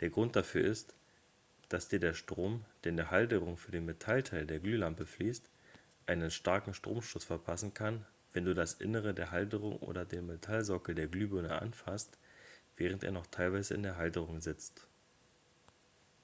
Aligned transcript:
der 0.00 0.10
grund 0.10 0.36
dafür 0.36 0.62
ist 0.66 0.94
dass 1.70 1.88
dir 1.88 1.98
der 1.98 2.12
strom 2.12 2.62
der 2.84 2.90
in 2.90 2.98
die 2.98 3.08
halterung 3.10 3.56
für 3.56 3.70
den 3.72 3.86
metallteil 3.86 4.46
der 4.46 4.58
glühlampe 4.60 5.06
fließt 5.06 5.48
einen 6.04 6.30
starken 6.30 6.74
stromstoß 6.74 7.24
verpassen 7.24 7.72
kann 7.72 8.04
wenn 8.34 8.44
du 8.44 8.52
das 8.54 8.74
innere 8.74 9.14
der 9.14 9.30
halterung 9.30 9.78
oder 9.78 10.04
den 10.04 10.26
metallsockel 10.26 10.94
der 10.94 11.06
glühbirne 11.06 11.62
anfasst 11.62 12.18
während 12.76 13.02
er 13.02 13.12
noch 13.12 13.26
teilweise 13.28 13.72
in 13.72 13.82
der 13.82 13.96
halterung 13.96 14.42
sitzt 14.42 14.86